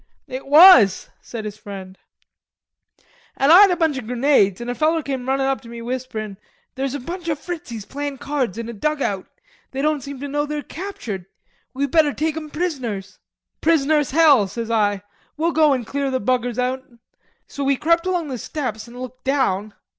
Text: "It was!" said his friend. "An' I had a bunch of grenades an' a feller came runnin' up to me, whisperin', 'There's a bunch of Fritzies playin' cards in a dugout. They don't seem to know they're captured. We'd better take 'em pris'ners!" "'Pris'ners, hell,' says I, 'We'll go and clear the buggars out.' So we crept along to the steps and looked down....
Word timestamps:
"It 0.27 0.47
was!" 0.47 1.11
said 1.21 1.45
his 1.45 1.57
friend. 1.59 1.95
"An' 3.37 3.51
I 3.51 3.59
had 3.61 3.69
a 3.69 3.75
bunch 3.75 3.99
of 3.99 4.07
grenades 4.07 4.59
an' 4.59 4.67
a 4.67 4.73
feller 4.73 5.03
came 5.03 5.29
runnin' 5.29 5.45
up 5.45 5.61
to 5.61 5.69
me, 5.69 5.79
whisperin', 5.79 6.37
'There's 6.73 6.95
a 6.95 6.99
bunch 6.99 7.29
of 7.29 7.37
Fritzies 7.37 7.85
playin' 7.85 8.17
cards 8.17 8.57
in 8.57 8.67
a 8.67 8.73
dugout. 8.73 9.27
They 9.69 9.83
don't 9.83 10.01
seem 10.01 10.19
to 10.21 10.27
know 10.27 10.47
they're 10.47 10.63
captured. 10.63 11.27
We'd 11.75 11.91
better 11.91 12.13
take 12.15 12.35
'em 12.35 12.49
pris'ners!" 12.49 13.19
"'Pris'ners, 13.61 14.09
hell,' 14.09 14.47
says 14.47 14.71
I, 14.71 15.03
'We'll 15.37 15.51
go 15.51 15.71
and 15.71 15.85
clear 15.85 16.09
the 16.09 16.19
buggars 16.19 16.57
out.' 16.57 16.83
So 17.45 17.63
we 17.63 17.75
crept 17.77 18.07
along 18.07 18.25
to 18.25 18.31
the 18.31 18.37
steps 18.39 18.87
and 18.87 18.99
looked 18.99 19.23
down.... 19.23 19.75